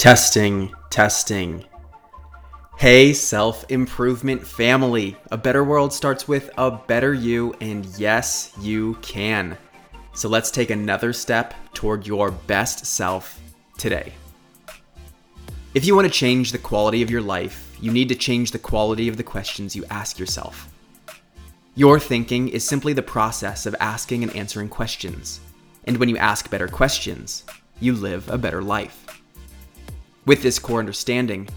[0.00, 1.62] Testing, testing.
[2.78, 5.14] Hey, self improvement family.
[5.30, 9.58] A better world starts with a better you, and yes, you can.
[10.14, 13.38] So let's take another step toward your best self
[13.76, 14.14] today.
[15.74, 18.58] If you want to change the quality of your life, you need to change the
[18.58, 20.72] quality of the questions you ask yourself.
[21.74, 25.40] Your thinking is simply the process of asking and answering questions.
[25.84, 27.44] And when you ask better questions,
[27.80, 29.09] you live a better life.
[30.26, 31.48] With this core understanding,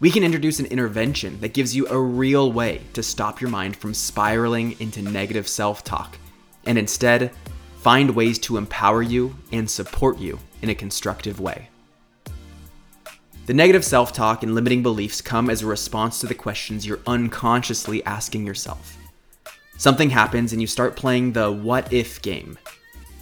[0.00, 3.76] we can introduce an intervention that gives you a real way to stop your mind
[3.76, 6.18] from spiraling into negative self talk
[6.66, 7.30] and instead
[7.78, 11.68] find ways to empower you and support you in a constructive way.
[13.46, 17.00] The negative self talk and limiting beliefs come as a response to the questions you're
[17.06, 18.98] unconsciously asking yourself.
[19.76, 22.58] Something happens and you start playing the what if game.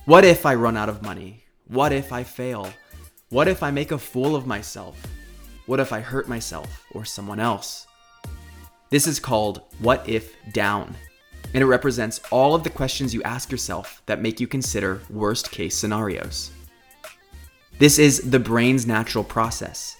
[0.07, 1.45] What if I run out of money?
[1.69, 2.73] What if I fail?
[3.31, 5.05] What if I make a fool of myself?
[5.67, 7.89] What if I hurt myself or someone else?
[8.89, 10.95] This is called What If Down,
[11.53, 15.51] and it represents all of the questions you ask yourself that make you consider worst
[15.51, 16.53] case scenarios.
[17.81, 19.97] This is the brain's natural process.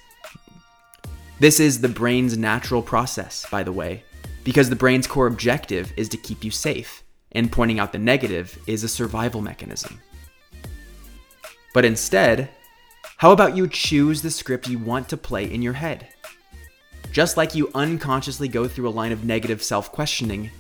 [1.41, 4.05] This is the brain's natural process, by the way,
[4.45, 8.57] because the brain's core objective is to keep you safe, and pointing out the negative
[8.69, 10.01] is a survival mechanism.
[11.75, 12.51] But instead,
[13.19, 16.09] how about you choose the script you want to play in your head?
[17.13, 20.51] Just like you unconsciously go through a line of negative self questioning,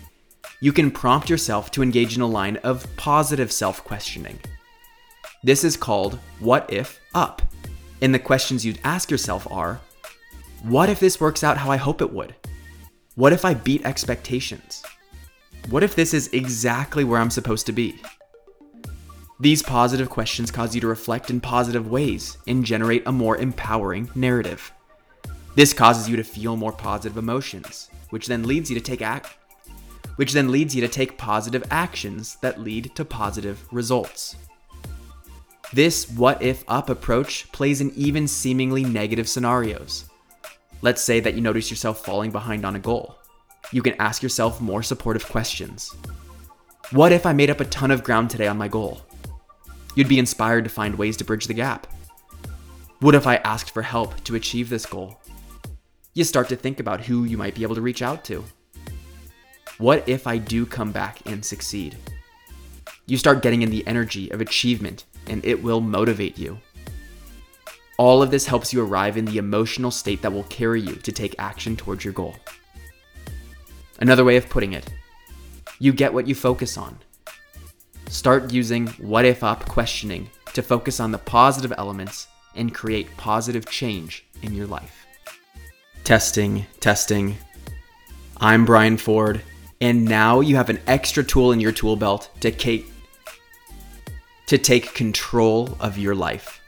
[0.62, 4.38] you can prompt yourself to engage in a line of positive self questioning.
[5.42, 7.42] This is called What If Up.
[8.00, 9.78] And the questions you'd ask yourself are
[10.62, 12.34] What if this works out how I hope it would?
[13.16, 14.82] What if I beat expectations?
[15.68, 18.00] What if this is exactly where I'm supposed to be?
[19.38, 24.10] These positive questions cause you to reflect in positive ways and generate a more empowering
[24.14, 24.72] narrative.
[25.54, 29.36] This causes you to feel more positive emotions, which then leads you to take act
[30.16, 34.36] which then leads you to take positive actions that lead to positive results.
[35.72, 40.06] This what if up approach plays in even seemingly negative scenarios.
[40.82, 43.18] Let's say that you notice yourself falling behind on a goal.
[43.72, 45.94] You can ask yourself more supportive questions.
[46.92, 49.02] What if I made up a ton of ground today on my goal?
[49.96, 51.86] You'd be inspired to find ways to bridge the gap.
[53.00, 55.18] What if I asked for help to achieve this goal?
[56.12, 58.44] You start to think about who you might be able to reach out to.
[59.78, 61.96] What if I do come back and succeed?
[63.06, 66.58] You start getting in the energy of achievement and it will motivate you.
[67.96, 71.12] All of this helps you arrive in the emotional state that will carry you to
[71.12, 72.36] take action towards your goal.
[73.98, 74.90] Another way of putting it,
[75.78, 76.98] you get what you focus on.
[78.08, 83.66] Start using what if up questioning to focus on the positive elements and create positive
[83.66, 85.06] change in your life.
[86.04, 87.36] Testing, testing.
[88.38, 89.42] I'm Brian Ford,
[89.80, 92.86] and now you have an extra tool in your tool belt to, ca-
[94.46, 96.60] to take control of your life.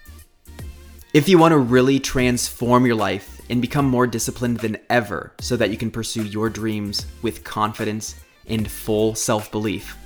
[1.14, 5.56] If you want to really transform your life and become more disciplined than ever so
[5.56, 8.16] that you can pursue your dreams with confidence
[8.46, 9.96] and full self belief,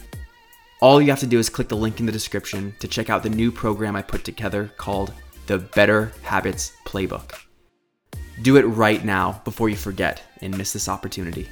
[0.82, 3.22] all you have to do is click the link in the description to check out
[3.22, 5.14] the new program I put together called
[5.46, 7.38] the Better Habits Playbook.
[8.42, 11.48] Do it right now before you forget and miss this opportunity.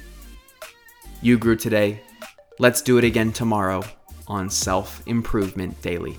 [1.21, 2.01] You grew today.
[2.59, 3.83] Let's do it again tomorrow
[4.27, 6.17] on Self Improvement Daily.